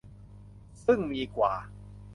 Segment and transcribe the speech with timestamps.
[0.85, 1.53] ซึ่งมีกว่า